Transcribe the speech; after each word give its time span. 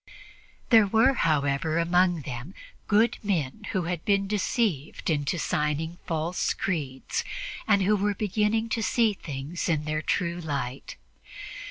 There 0.71 0.87
were, 0.87 1.13
however, 1.13 1.77
among 1.77 2.21
them 2.23 2.55
good 2.87 3.19
men 3.21 3.67
who 3.71 3.83
had 3.83 4.03
been 4.03 4.27
deceived 4.27 5.11
into 5.11 5.37
signing 5.37 5.99
false 6.07 6.55
creeds 6.55 7.23
and 7.67 7.83
who 7.83 7.95
were 7.95 8.15
beginning 8.15 8.69
to 8.69 8.81
see 8.81 9.13
things 9.13 9.69
in 9.69 9.85
their 9.85 10.01
true 10.01 10.39
light. 10.41 10.95